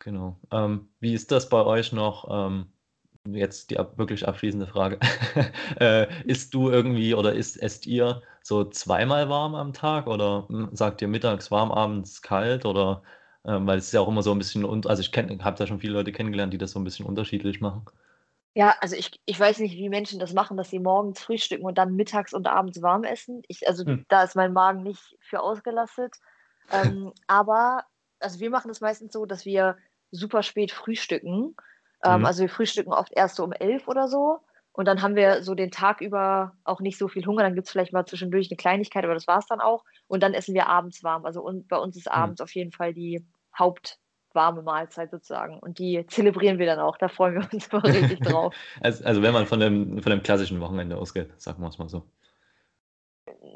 [0.00, 0.38] Genau.
[0.52, 2.28] Ähm, wie ist das bei euch noch?
[2.30, 2.72] Ähm,
[3.26, 4.98] jetzt die ab, wirklich abschließende Frage.
[5.80, 10.70] äh, isst du irgendwie oder isst, esst ihr so zweimal warm am Tag oder hm,
[10.72, 13.02] sagt ihr mittags warm, abends kalt oder
[13.44, 15.80] ähm, weil es ist ja auch immer so ein bisschen, also ich habe da schon
[15.80, 17.84] viele Leute kennengelernt, die das so ein bisschen unterschiedlich machen.
[18.58, 21.78] Ja, also ich, ich weiß nicht, wie Menschen das machen, dass sie morgens frühstücken und
[21.78, 23.42] dann mittags und abends warm essen.
[23.46, 24.04] Ich, also Hm.
[24.08, 26.16] da ist mein Magen nicht für ausgelastet.
[26.72, 27.84] Ähm, aber
[28.18, 29.78] also wir machen es meistens so, dass wir
[30.10, 31.54] super spät frühstücken.
[32.04, 32.24] Ähm, Mhm.
[32.26, 34.40] also wir frühstücken oft erst so um elf oder so.
[34.72, 37.44] Und dann haben wir so den Tag über auch nicht so viel Hunger.
[37.44, 39.84] Dann gibt es vielleicht mal zwischendurch eine Kleinigkeit, aber das war es dann auch.
[40.08, 41.24] Und dann essen wir abends warm.
[41.24, 43.24] Also und bei uns ist abends auf jeden Fall die
[44.38, 45.58] hauptwarme Mahlzeit sozusagen.
[45.58, 46.96] Und die zelebrieren wir dann auch.
[46.96, 48.54] Da freuen wir uns immer richtig drauf.
[48.80, 51.88] Also, also wenn man von dem, von dem klassischen Wochenende ausgeht, sagen wir es mal
[51.88, 52.04] so.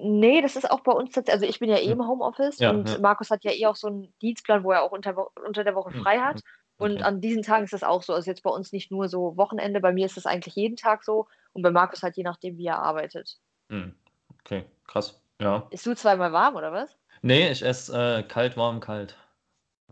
[0.05, 2.71] Nee, das ist auch bei uns tatsächlich, also ich bin ja eh im Homeoffice Ja,
[2.71, 2.99] und ja.
[2.99, 5.15] Markus hat ja eh auch so einen Dienstplan, wo er auch unter,
[5.47, 6.41] unter der Woche Hm, frei hat.
[6.79, 7.03] Und Okay.
[7.03, 8.13] an diesen Tagen ist das auch so.
[8.13, 11.05] Also jetzt bei uns nicht nur so Wochenende, bei mir ist das eigentlich jeden Tag
[11.05, 13.39] so und bei Markus halt je nachdem, wie er arbeitet.
[13.71, 13.95] Hm,
[14.41, 15.21] Okay, krass.
[15.41, 15.67] Ja.
[15.71, 16.97] Ist du zweimal warm oder was?
[17.23, 19.17] Nee, ich esse äh, kalt, warm, kalt.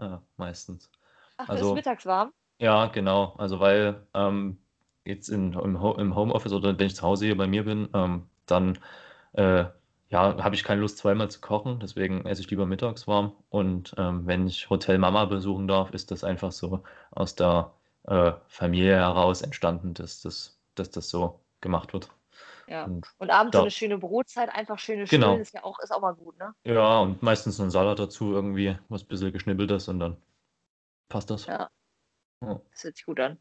[0.00, 0.90] Äh, meistens.
[1.36, 2.32] Ach, Also- isst mittags warm?
[2.58, 3.34] Ja, genau.
[3.38, 4.58] Also weil ähm,
[5.04, 7.88] jetzt in, im, Ho im Homeoffice oder wenn ich zu Hause hier bei mir bin,
[7.94, 8.78] ähm, dann
[9.32, 9.64] äh,
[10.08, 13.32] ja, habe ich keine Lust zweimal zu kochen, deswegen esse ich lieber mittags warm.
[13.48, 16.82] Und ähm, wenn ich Hotel Mama besuchen darf, ist das einfach so
[17.12, 17.72] aus der
[18.04, 22.10] äh, Familie heraus entstanden, dass das, dass das so gemacht wird.
[22.70, 22.84] Ja.
[22.84, 25.26] Und Und abends so da- eine schöne Brotzeit, einfach schöne Genau.
[25.28, 26.54] Stullen, ist ja auch, ist auch mal gut, ne?
[26.64, 30.16] ja, und meistens einen Salat dazu irgendwie, was ein bisschen geschnibbelt ist und dann
[31.08, 31.46] passt das.
[31.46, 31.68] Ja.
[32.40, 33.38] Das hört sich gut an.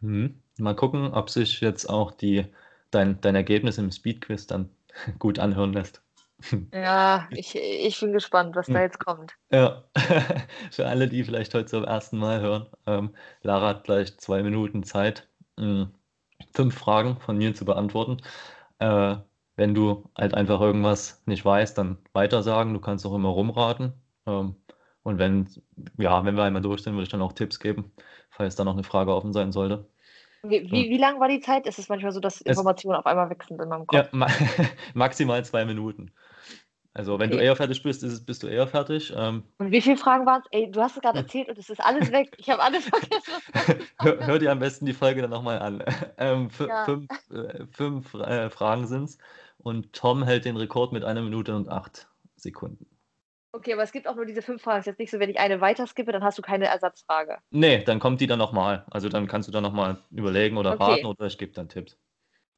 [0.00, 0.42] Mhm.
[0.58, 2.46] Mal gucken, ob sich jetzt auch die,
[2.90, 4.70] dein, dein Ergebnis im Speedquiz dann
[5.18, 6.02] gut anhören lässt.
[6.72, 8.80] Ja, ich, ich bin gespannt, was da Hm.
[8.80, 9.34] jetzt kommt.
[9.50, 9.84] Ja,
[10.70, 14.84] für alle, die vielleicht heute zum ersten Mal hören, ähm, Lara hat gleich zwei Minuten
[14.84, 15.90] Zeit, mh,
[16.54, 18.18] fünf Fragen von mir zu beantworten.
[18.78, 19.16] Äh,
[19.56, 22.74] wenn du halt einfach irgendwas nicht weißt, dann weiter sagen.
[22.74, 23.92] Du kannst auch immer rumraten.
[24.26, 24.56] Ähm,
[25.02, 25.48] und wenn,
[25.98, 27.92] ja, wenn wir einmal durch sind, würde ich dann auch Tipps geben,
[28.30, 29.88] falls da noch eine Frage offen sein sollte.
[30.42, 31.66] Wie, wie, wie lang war die Zeit?
[31.66, 33.98] Ist es manchmal so, dass Informationen auf einmal sind in meinem Kopf?
[33.98, 34.28] Ja, ma
[34.94, 36.12] maximal zwei Minuten.
[36.98, 37.46] Also wenn du Okay.
[37.46, 39.12] eher fertig bist, ist es, bist du eher fertig.
[39.16, 40.48] Ähm, Und wie viele Fragen waren es?
[40.50, 41.24] Ey, du hast es gerade Hm.
[41.24, 42.34] erzählt und es ist alles weg.
[42.38, 43.34] Ich habe alles vergessen.
[43.54, 45.84] du hör, hör dir am besten die Folge dann nochmal an.
[46.18, 46.84] Ähm, Ja.
[46.84, 49.18] Fünf, äh, fünf äh, Fragen sind es
[49.58, 52.86] und Tom hält den Rekord mit einer Minute und acht Sekunden.
[53.52, 54.80] Okay, aber es gibt auch nur diese fünf Fragen.
[54.80, 57.38] Es ist jetzt nicht so, wenn ich eine weiterskippe, dann hast du keine Ersatzfrage.
[57.50, 58.84] Nee, dann kommt die dann nochmal.
[58.90, 60.82] Also dann kannst du dann nochmal überlegen oder Okay.
[60.82, 61.96] raten oder ich gebe dann Tipps.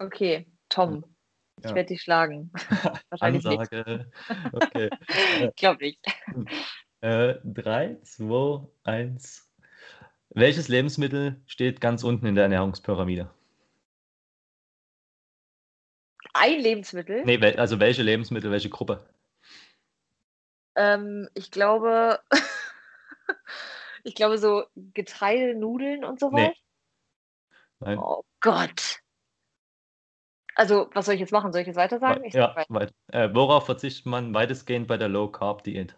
[0.01, 1.05] Okay, Tom,
[1.63, 1.75] ich Ja.
[1.75, 2.51] werde dich schlagen.
[3.11, 3.59] Wahrscheinlich nicht.
[3.61, 4.11] Ansage.
[4.53, 4.91] Okay.
[5.51, 6.01] Ich glaube nicht.
[7.01, 9.51] Äh, drei, zwei, eins.
[10.31, 13.31] Welches Lebensmittel steht ganz unten in der Ernährungspyramide?
[16.33, 17.25] Ein Lebensmittel?
[17.25, 19.09] Nee, also welche Lebensmittel, welche Gruppe?
[20.77, 22.21] Ähm, ich glaube,
[24.05, 26.43] ich glaube so Getreide, Nudeln und so Nee.
[26.43, 26.55] weiter.
[27.81, 27.99] Nein.
[27.99, 29.00] Oh Gott.
[30.61, 31.53] Also, was soll ich jetzt machen?
[31.53, 32.23] Soll ich jetzt weiter sagen?
[32.23, 32.75] Ich ja, sag weiter.
[32.75, 32.95] weit.
[33.15, 35.97] Äh, worauf verzichtet man weitestgehend bei der Low-Carb-Diät?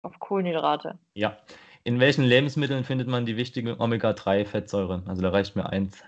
[0.00, 0.98] Auf Kohlenhydrate.
[1.12, 1.36] Ja.
[1.84, 5.02] In welchen Lebensmitteln findet man die wichtige Omega-3-Fettsäure?
[5.06, 6.02] Also da reicht mir eins.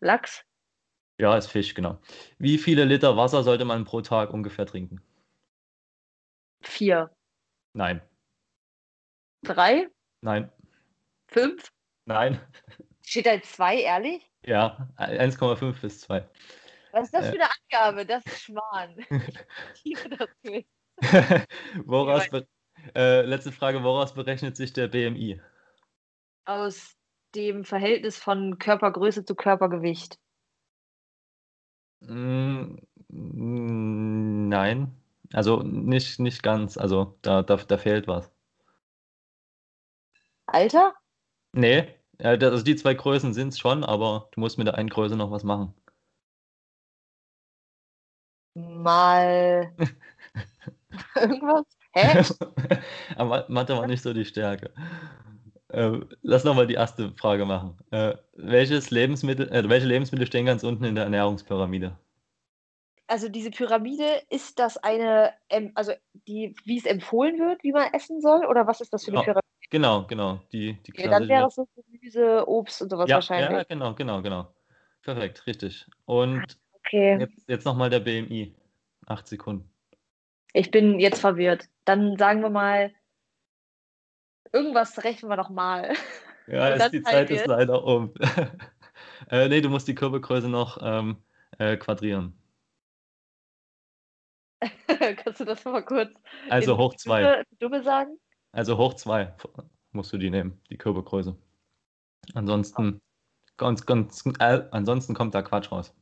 [0.00, 0.44] Lachs?
[1.18, 2.00] Ja, ist Fisch, genau.
[2.36, 5.00] Wie viele Liter Wasser sollte man pro Tag ungefähr trinken?
[6.60, 7.10] Vier.
[7.72, 8.02] Nein,
[9.42, 9.88] Drei?
[10.20, 10.52] nein,
[11.28, 11.72] Fünf?
[12.04, 12.38] nein.
[13.06, 14.30] Steht da jetzt zwei, ehrlich?
[14.44, 16.28] Ja, 1,5 bis 2.
[16.94, 17.30] Was ist das Äh.
[17.32, 18.06] für eine Angabe?
[18.06, 18.94] Das ist Schmarrn.
[19.82, 20.64] Tiefe das will.
[21.86, 22.46] woraus be
[22.94, 25.40] äh, letzte Frage, woraus berechnet sich der BMI?
[26.44, 26.96] Aus
[27.34, 30.20] dem Verhältnis von Körpergröße zu Körpergewicht.
[32.00, 32.76] Mm,
[33.08, 34.92] mm, nein,
[35.32, 36.76] also nicht, nicht ganz.
[36.76, 38.30] Also da, da, da fehlt was.
[40.46, 40.94] Alter?
[41.52, 44.88] Nee, äh, also die zwei Größen sind es schon, aber du musst mit der einen
[44.90, 45.74] Größe noch was machen.
[48.84, 49.72] Mal
[51.16, 51.64] irgendwas?
[51.94, 52.20] Hä?
[53.16, 54.70] Aber Mathe war nicht so die Stärke.
[55.68, 57.78] Äh, lass nochmal die erste Frage machen.
[57.90, 61.98] Äh, welches Lebensmittel, äh, welche Lebensmittel stehen ganz unten in der Ernährungspyramide?
[63.06, 65.92] Also diese Pyramide, ist das eine, ähm, also
[66.26, 68.46] die, wie es empfohlen wird, wie man essen soll?
[68.46, 69.44] Oder was ist das für eine Ja, Pyramide?
[69.70, 70.40] Genau, genau.
[70.52, 73.58] Die, die Okay, dann wäre es so Gemüse, Obst und sowas Ja, wahrscheinlich.
[73.58, 74.46] ja, genau, genau, genau.
[75.02, 75.86] Perfekt, richtig.
[76.06, 78.54] Und Okay, jetzt, jetzt nochmal der BMI.
[79.06, 79.70] Acht Sekunden.
[80.52, 81.68] ich bin jetzt verwirrt.
[81.84, 82.94] Dann sagen wir mal,
[84.52, 85.92] irgendwas rechnen wir noch mal.
[86.46, 88.12] Ja, ist, die Zeit ist leider um.
[89.30, 91.16] äh, nee, du musst die Körpergröße noch ähm,
[91.56, 92.38] äh, quadrieren.
[95.16, 96.12] Kannst du das mal kurz
[96.50, 97.42] Also hoch zwei.
[97.58, 98.18] Dumme, sagen?
[98.52, 99.34] Also hoch zwei
[99.92, 101.34] musst du die nehmen, die Körpergröße.
[102.34, 103.00] Ansonsten,
[103.56, 105.94] ganz, ganz, äh, ansonsten kommt da Quatsch raus.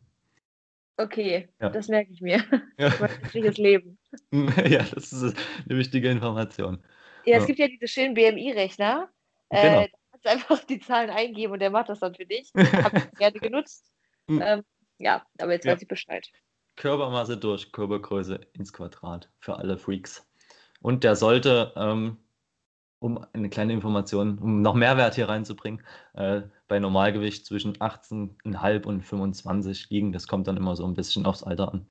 [0.98, 1.70] Okay, Ja.
[1.70, 2.36] das merke ich mir.
[2.78, 3.98] Ja, Mein restliches Leben.
[4.32, 5.36] ja das ist
[5.68, 6.82] eine wichtige Information.
[7.24, 7.46] Ja, es Ja.
[7.46, 9.08] gibt ja diese schönen BMI-Rechner.
[9.50, 9.80] Genau.
[9.82, 12.50] Äh, da kannst du einfach die Zahlen eingeben und der macht das dann für dich.
[12.94, 13.92] Habe ich gerne genutzt.
[14.28, 14.42] Mhm.
[14.42, 14.62] Ähm,
[14.98, 15.72] ja, aber jetzt Ja.
[15.72, 16.26] weiß ich Bescheid.
[16.76, 20.26] Körpermasse durch Körpergröße ins Quadrat für alle Freaks.
[20.80, 22.16] Und der sollte, ähm,
[23.02, 25.82] um eine kleine Information, um noch Mehrwert hier reinzubringen,
[26.14, 30.12] äh, bei Normalgewicht zwischen 18,5 und 25 liegen.
[30.12, 31.86] Das kommt dann immer so ein bisschen aufs Alter an.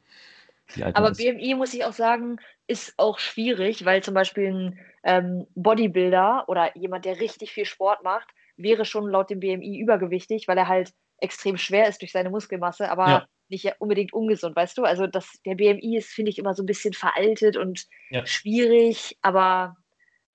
[0.93, 1.12] Aber.
[1.12, 6.76] BMI, muss ich auch sagen, ist auch schwierig, weil zum Beispiel ein ähm, Bodybuilder oder
[6.78, 10.93] jemand, der richtig viel Sport macht, wäre schon laut dem BMI übergewichtig, weil er halt
[11.17, 13.28] extrem schwer ist durch seine Muskelmasse, aber Ja.
[13.50, 14.84] nicht unbedingt ungesund, weißt du?
[14.84, 18.26] Also das, der BMI ist, finde ich, immer so ein bisschen veraltet und Ja.
[18.26, 19.76] schwierig, aber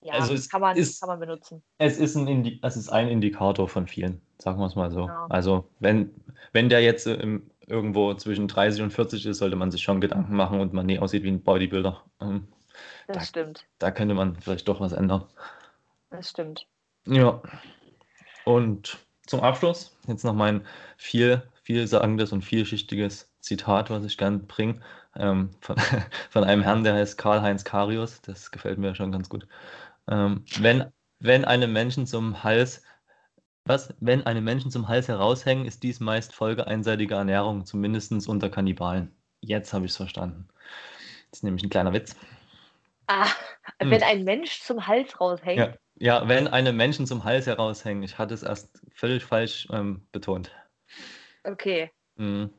[0.07, 1.61] ja, Also es kann, man, ist- kann man benutzen.
[1.77, 5.01] Es ist ein, Indi es ist ein Indikator von vielen, sagen wir es mal so.
[5.07, 5.27] Genau.
[5.29, 6.11] Also wenn,
[6.53, 10.35] wenn der jetzt im, irgendwo zwischen 30 und 40 ist, sollte man sich schon Gedanken
[10.35, 12.01] machen und man nie aussieht wie ein Bodybuilder.
[12.21, 12.47] Ähm,
[13.07, 13.65] Das Da- stimmt.
[13.79, 15.25] da könnte man vielleicht doch was ändern.
[16.09, 16.67] Das stimmt.
[17.05, 17.41] Ja.
[18.45, 20.65] Und zum Abschluss jetzt noch mein
[20.97, 24.79] viel, vielsagendes und vielschichtiges Zitat, was ich gern bringe,
[25.15, 25.75] ähm, von,
[26.29, 28.21] von einem Herrn, der heißt Karl-Heinz Karius.
[28.21, 29.47] Das gefällt mir schon ganz gut.
[30.09, 32.83] Ähm, wenn, wenn einem Menschen zum Hals,
[33.65, 33.93] was?
[33.99, 39.15] Wenn einem Menschen zum Hals heraushängen, ist dies meist Folge einseitiger Ernährung, zumindest unter Kannibalen.
[39.41, 40.47] Jetzt habe ich es verstanden.
[41.31, 42.15] Das ist nämlich ein kleiner Witz.
[43.07, 43.27] Ah,
[43.81, 43.89] Hm.
[43.91, 48.03] wenn ein Mensch zum Hals raushängt, Ja, ja, wenn einem Menschen zum Hals heraushängen.
[48.03, 50.51] Ich hatte es erst völlig falsch ähm, betont.
[51.45, 51.91] okay.
[52.17, 52.49] Mhm.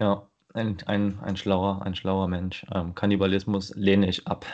[0.00, 2.66] Ja, ein, ein, ein schlauer, ein schlauer Mensch.
[2.74, 4.44] Ähm, Kannibalismus lehne ich ab.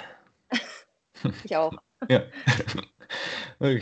[1.45, 1.73] Ich auch.
[2.11, 2.23] Ja.
[3.59, 3.81] Okay.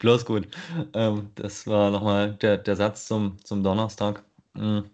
[0.00, 0.48] Bloß gut.
[0.94, 4.24] Ähm, das war nochmal der, der Satz zum, zum Donnerstag.
[4.54, 4.90] Mhm.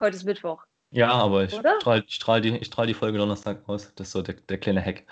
[0.00, 0.64] Heute ist Mittwoch.
[0.92, 3.94] Ja, aber ich strahle strahl die, ich strahl die Folge Donnerstag aus.
[3.96, 5.04] Das ist so der, der kleine Hack.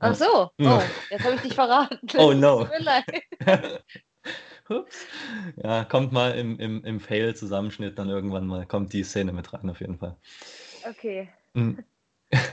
[0.00, 0.50] Ach so.
[0.60, 1.98] Oh, jetzt habe ich dich verraten.
[2.18, 2.68] Oh, no.
[4.68, 5.06] Ups.
[5.56, 9.68] Ja, kommt mal im, im, im Fail-Zusammenschnitt dann irgendwann mal, kommt die Szene mit rein
[9.68, 10.16] auf jeden Fall.
[10.88, 11.28] Okay.
[11.52, 11.84] Mhm.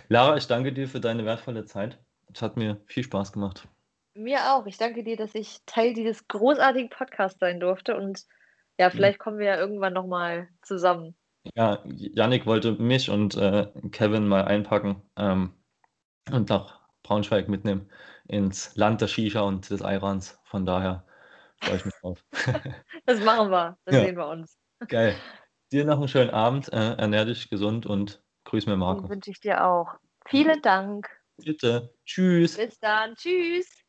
[0.09, 1.97] Lara, ich danke dir für deine wertvolle Zeit.
[2.33, 3.67] Es hat mir viel Spaß gemacht.
[4.13, 4.65] Mir auch.
[4.65, 7.95] Ich danke dir, dass ich Teil dieses großartigen Podcasts sein durfte.
[7.95, 8.25] Und
[8.77, 11.15] ja, vielleicht kommen wir ja irgendwann nochmal zusammen.
[11.55, 15.53] Ja, Yannick wollte mich und äh, Kevin mal einpacken ähm,
[16.31, 17.89] und nach Braunschweig mitnehmen
[18.27, 20.39] ins Land der Shisha und des Irans.
[20.43, 21.05] Von daher
[21.61, 22.23] freue ich mich drauf.
[23.05, 23.77] das machen wir.
[23.85, 24.01] Dann ja.
[24.05, 24.57] sehen wir uns.
[24.87, 25.15] Geil.
[25.71, 26.71] Dir noch einen schönen Abend.
[26.71, 29.09] Äh, ernähr dich gesund und grüß mir Marco.
[29.09, 29.95] wünsche ich dir auch.
[30.25, 31.09] Vielen Dank.
[31.43, 31.93] Bitte.
[32.05, 32.57] Tschüss.
[32.57, 33.15] Bis dann.
[33.15, 33.80] Tschüss.